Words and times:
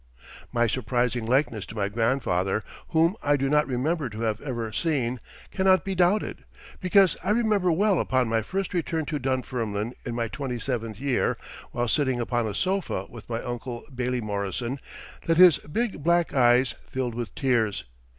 My 0.51 0.65
surprising 0.65 1.27
likeness 1.27 1.63
to 1.67 1.75
my 1.75 1.87
grandfather, 1.87 2.63
whom 2.87 3.15
I 3.21 3.37
do 3.37 3.49
not 3.49 3.67
remember 3.67 4.09
to 4.09 4.21
have 4.21 4.41
ever 4.41 4.71
seen, 4.73 5.19
cannot 5.51 5.85
be 5.85 5.93
doubted, 5.93 6.43
because 6.79 7.15
I 7.23 7.29
remember 7.29 7.71
well 7.71 7.99
upon 7.99 8.27
my 8.27 8.41
first 8.41 8.73
return 8.73 9.05
to 9.05 9.19
Dunfermline 9.19 9.93
in 10.03 10.15
my 10.15 10.27
twenty 10.27 10.57
seventh 10.57 10.99
year, 10.99 11.37
while 11.71 11.87
sitting 11.87 12.19
upon 12.19 12.47
a 12.47 12.55
sofa 12.55 13.05
with 13.11 13.29
my 13.29 13.43
Uncle 13.43 13.83
Bailie 13.93 14.21
Morrison, 14.21 14.79
that 15.27 15.37
his 15.37 15.59
big 15.59 16.03
black 16.03 16.33
eyes 16.33 16.73
filled 16.89 17.13
with 17.13 17.35
tears. 17.35 17.83